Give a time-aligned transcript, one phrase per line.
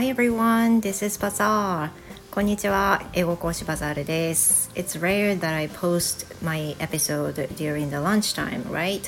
[0.00, 1.90] Hi everyone, this is Bazaar.
[2.30, 4.70] こんにちは、英語講師バザールです。
[4.74, 9.02] It's rare that I post my episode during the lunchtime, right?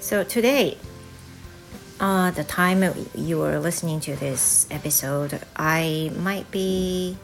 [0.00, 0.76] So today,
[1.98, 2.82] uh, the time
[3.14, 7.16] you are listening to this episode, I might be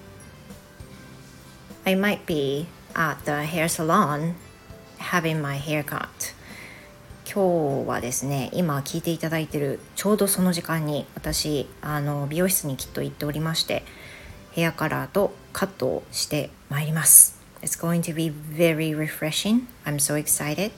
[1.85, 4.35] I might be at the hair salon
[4.99, 6.33] having my haircut.
[7.34, 13.84] 今日はですね今聞いていただいてるちょうどその時間に私あの美容室にきっと行っておりまして
[14.52, 20.74] ヘアカラーとカットをしてまいります It's going to be very refreshing I'm so excited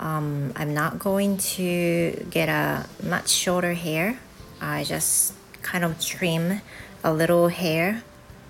[0.00, 4.18] um, I'm not going to get a much shorter hair
[4.60, 6.62] I just kind of trim
[7.04, 8.02] a little hair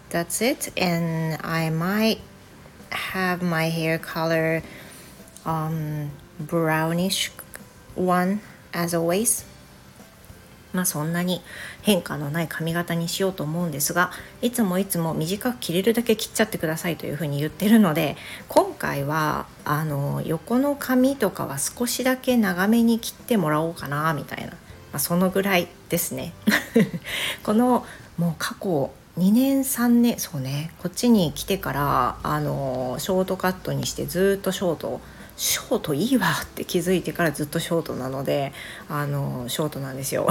[0.09, 2.21] that's it and I might
[2.89, 4.63] have my hair color
[5.45, 6.13] um,
[6.47, 7.33] brownish
[7.97, 8.41] one
[8.73, 9.47] as always.
[10.73, 11.43] まあそんなに
[11.83, 18.17] 変化のない髪型にしようと思うんですがいつもいつも短く切れるだけ切っちゃってくださいというふうに言ってるので
[18.49, 24.57] 今回はあの横の髪とかは少しだけ長めに切ってもらおうかなみたいな、ま
[24.95, 26.33] あ、そのぐらいですね。
[27.43, 27.85] この
[28.17, 35.01] もう過去2年3年そうねこっちに来てからあのショートカットにしてずっとショート
[35.41, 38.53] ショートいいわって気づいてからずっとショートなので
[38.91, 40.29] あのショートなんですよ。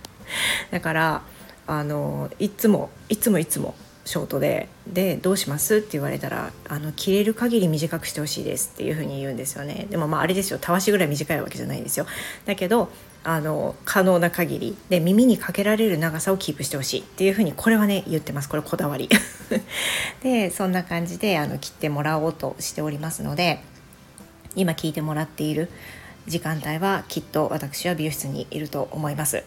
[0.72, 1.22] だから
[1.66, 3.74] あのいつもいつもいつも
[4.06, 9.86] ショートででどうしますって言われたらあの切れる限り短くしてほしいですっていうふうに言うんですよね。
[9.90, 10.58] でもまああれですよ。
[10.58, 12.06] たわしぐらい短いわけじゃないんですよ。
[12.46, 12.88] だけど
[13.22, 18.48] あの可能な限りで耳にかけられる長さをキープしてほしいっていうふうにこれはね言ってます。
[18.48, 19.10] これこだわり。
[20.24, 23.62] でそんな感じであの切ってもらおうとしておりますので
[24.56, 25.68] 今聞いてもらっている
[26.26, 29.44] 時間帯はきっと私は美容室にいると思います。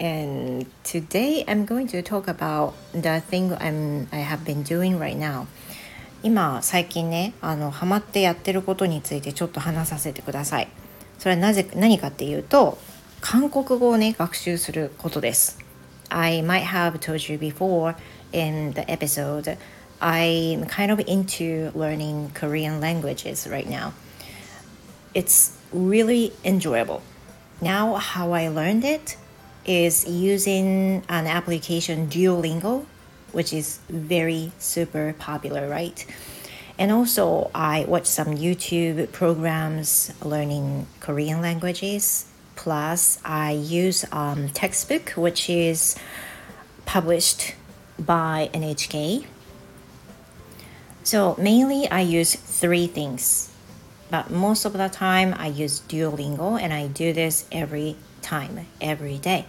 [0.00, 5.18] And today I'm going to talk about the thing I'm, I have been doing right
[5.18, 5.46] now.
[6.22, 10.68] 今最近ねあのハマってやってることについてちょっと話させてください。
[11.18, 12.78] それはなぜ何かっていうと
[13.20, 15.58] 韓国語をね学習することです。
[16.10, 17.94] I might have told you before
[18.32, 19.58] in the episode
[20.00, 23.94] I'm kind of into learning Korean languages right now.
[25.14, 27.02] It's really enjoyable.
[27.60, 29.16] Now, how I learned it
[29.64, 32.86] is using an application Duolingo,
[33.32, 36.06] which is very super popular, right?
[36.78, 42.26] And also, I watch some YouTube programs learning Korean languages.
[42.54, 45.96] Plus, I use um, textbook, which is
[46.86, 47.56] published
[47.98, 49.26] by NHK
[51.08, 53.48] so mainly I use three things,
[54.10, 59.18] but most of the time I use Duolingo and I do this every time, every
[59.18, 59.46] day.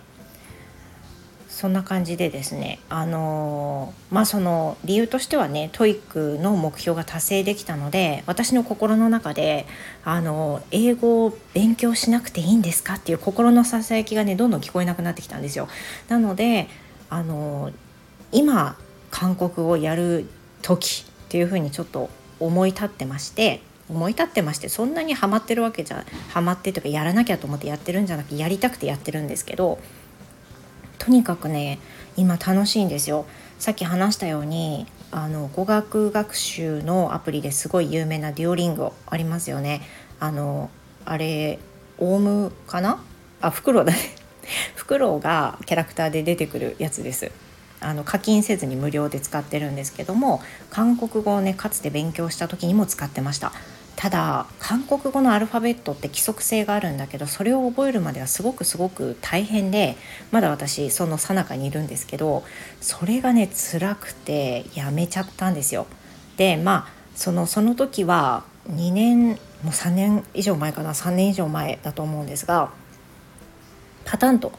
[1.50, 9.66] そんな感じでですね、あのまあその理由としてはね、 TOEIC の目標が達成できたので、私の心の中で、
[10.06, 15.68] あの英語を勉強しなくていいんですかっていう心のささやきがね、どんどん聞こえなくなってきたんですよ。
[16.08, 16.70] なので、
[17.10, 17.72] あの
[18.32, 18.78] 今
[19.12, 20.30] 韓国語をやる
[20.62, 22.10] 時っていうふうにちょっと
[22.40, 29.78] 思い立ってまして思い立ってましてそんなにハマってるわけじゃハマってとかやらなきゃと思ってやってるんじゃなくてやりたくてやってるんですけど
[30.98, 31.78] とにかくね
[32.18, 33.26] 今楽しいんですよ。
[33.60, 39.82] さっき話したようにあの語学学習のアプリですごい有名なデュオリンゴありますよね。
[40.20, 40.70] あの
[41.06, 41.60] あれ
[42.00, 43.04] オウムかな？
[43.42, 44.00] あフクロウだね
[44.76, 47.32] フクロウがキャラクターで出てくるやつです。
[47.82, 53.52] あの課金せずに無料で使ってるんですけども韓国語をねかつて勉強した時にも使ってました。
[53.96, 59.98] ただ韓国語のアルファベットって規則性があるんだけどそれを覚えるまではすごくすごく大変で
[60.32, 62.44] まだ私その最中にいるんですけど
[62.80, 65.86] それがね辛くてやめちゃったんですよ。
[66.38, 69.36] でまあそのその時は2年も
[69.66, 72.72] う3年以上前かな3年以上前だと思うんですが
[74.06, 74.54] パタンと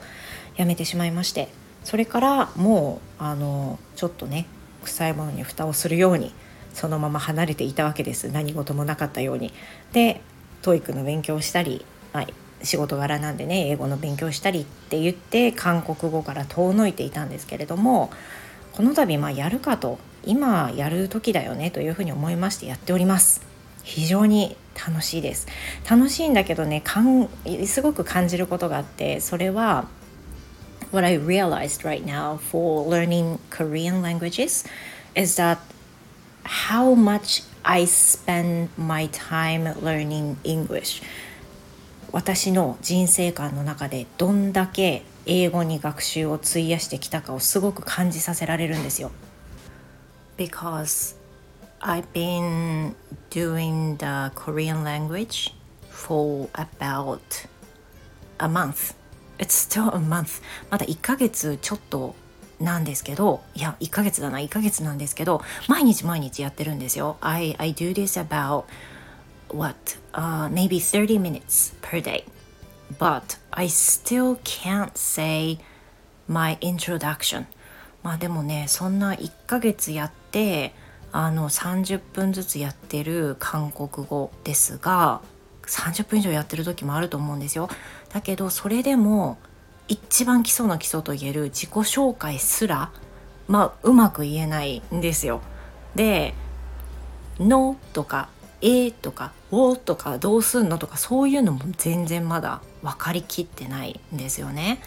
[0.56, 1.59] やめてしまいまして。
[1.84, 4.46] それからもうあのちょっとね
[4.84, 6.32] 臭いものに蓋をするように
[6.74, 9.52] そのまま離れていたわけです何事もなかったように。
[9.92, 10.20] で
[10.62, 18.10] TOEIC の勉強をしたり、はい、仕事柄なんでね英語の勉強したりって言って韓国語から遠のいていたんですけれども
[18.72, 23.50] この度まあやるかと今やる時だよねというふうに思いましてやっております。
[23.82, 25.48] 非常に楽しいです
[25.88, 27.28] 楽しいんだけどねかん
[27.66, 29.88] すごく感じることがあってそれは
[30.90, 34.64] what I realized right now for learning Korean languages
[35.14, 35.58] is that
[36.44, 41.02] how much I spend my time learning English
[42.12, 49.12] 私の人生観の中でどんだけ英語に学習を費やしてきたかをすごく感じさせられるんですよ。
[50.36, 51.14] Because
[51.80, 52.94] I've been
[53.30, 55.54] doing the Korean language
[55.88, 57.20] for about
[58.38, 58.99] a month.
[59.40, 60.42] It's still a month.
[60.70, 62.14] まだ1ヶ月ちょっと
[62.60, 67.16] なんですけど、いや、1ヶ月だな、1ヶ月なんですけど、毎日毎日やってるんですよ。
[67.22, 68.64] I, I do this about
[69.48, 72.24] what, uh, maybe 30 minutes per day.
[72.98, 75.58] But I still can't say
[76.28, 77.46] my introduction.
[78.02, 80.74] まあでもね、そんな1ヶ月やって、
[81.12, 85.20] あの30分ずつやってる韓国語ですが
[85.62, 87.68] 30分以上やってる時もあると思うんですよ。
[88.12, 89.38] だけどそれでも
[89.88, 92.90] 一番基礎の基礎といえる自己紹介すら
[93.48, 95.40] まあうまく言えないんですよ。
[95.94, 96.34] で
[97.40, 98.28] 「の」とか
[98.62, 104.80] 「え」とか「お」とか「どうすんの?」とかそういうのも全然まだ分かりきってないんですよね。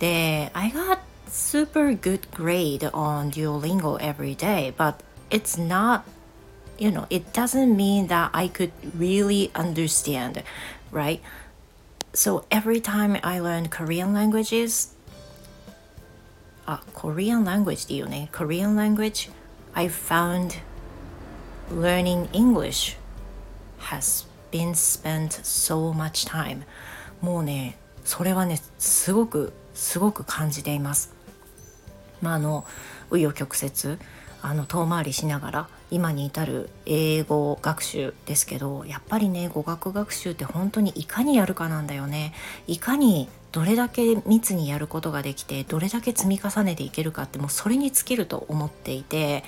[0.00, 0.98] で「I got
[1.28, 4.94] super good grade on Duolingo every day but
[5.30, 6.02] it's not
[6.78, 10.42] you know it doesn't mean that I could really understand
[10.92, 11.20] right
[12.13, 14.95] so every time I learn Korean languages
[16.65, 19.31] あ Korean language でいいよね Korean language
[19.73, 20.61] I found
[21.71, 22.97] learning English
[23.79, 26.63] has been spent so much time
[27.21, 31.13] もうねそれはねすごくすごく感じています
[32.21, 32.65] まああの
[33.09, 33.97] 紆余曲折
[34.46, 42.34] あの遠回りしながら今に至る英語学習ですけどやっぱりね語学学習って本当にいかにやるかなんだよね
[42.66, 49.44] いかにどれだけ密にやることができてどれだけ積み重ねていけるかってもうそれに尽きると思っていて、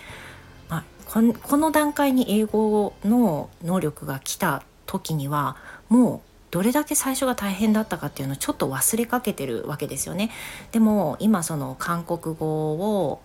[0.70, 1.20] まあ、こ
[1.58, 5.58] の段階に英語の能力が来た時には
[5.90, 10.30] もうどれだけ最初が大変だったかっていうのをちょっと忘れかけてるわけですよね。
[10.72, 13.20] でも今その韓国語を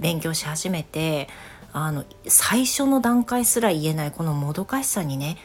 [0.00, 1.28] 勉強し始めて
[1.72, 5.36] あの最初の段階すら言えないこのもどかしさにね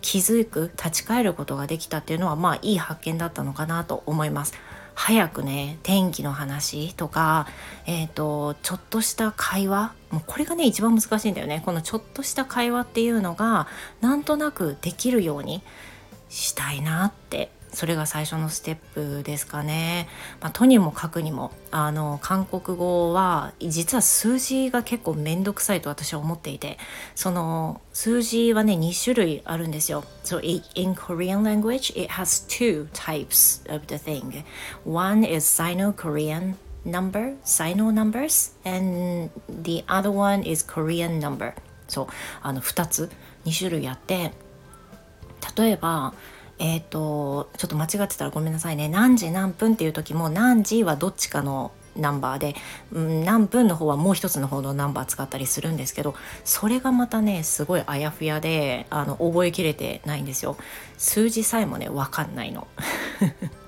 [0.00, 4.54] 気づく立ち返ることができたっていうのはまあいい発見だったのかなと思います。
[4.94, 7.46] 早くね天気の話とか、
[7.86, 13.68] えーと、ちょっとした会話もうこれがね一番難しいんだよねこのちょっとした会話っていうのが
[14.00, 15.62] なんとなくできるように
[16.28, 20.08] したいなってそれが最初のステップですかね。
[20.40, 26.78] まあ、とにもかくにもあの韓国語は実は数字が結構面倒くさいと私は思っていて
[27.14, 30.04] その数字はね2種類あるんですよ。
[30.24, 30.40] So
[30.74, 34.44] in Korean language it has two types of the thing.
[34.84, 36.54] One is Sino-Korean
[36.84, 39.30] number, Sino numbers and
[39.62, 41.52] the other one is Korean number.
[41.86, 42.06] そう
[42.42, 43.10] あの2つ
[43.44, 44.32] 2種類あって
[45.56, 46.14] 例えば
[46.58, 48.88] えっ、ー、とちょっと間違ってたらごめんなさいね。
[48.88, 52.54] 何時何分っていう時も何時はどっちかのナンバーで、
[52.92, 56.14] うん、何分の方はもう一つの方のナンバー使ったりするんですけど
[56.44, 60.56] それがまたねすごいあやふやであの覚えきれてないんですよ。
[60.96, 62.66] 数字さえもね分かんないの。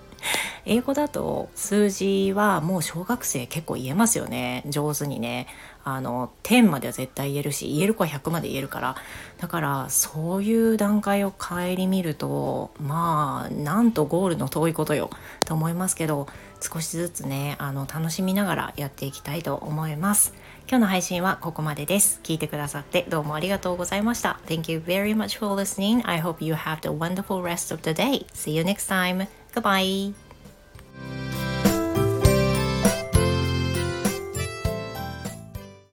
[0.67, 4.63] 英語だと数字はもう小学生結構言えますよね。
[4.67, 5.47] 上手にね。
[5.83, 8.97] あの10までは絶対言えるし言える子は100まで言えるから。
[9.39, 11.57] だからそういう段階を顧
[11.89, 15.11] みるとまあなんとゴールの遠いことよ。
[15.45, 16.27] と思いますけど
[16.61, 20.35] 少しずつねあの楽しみながらやっていきたいと思います。
[20.69, 22.21] 今日の配信はここまでです。
[22.23, 24.39] 聞いてくださってどうもありがとうございました。
[24.47, 26.03] Thank you very much for listening.
[26.07, 28.27] I hope you have the wonderful rest of the day.
[28.35, 29.40] See you next time.
[29.53, 30.13] Goodbye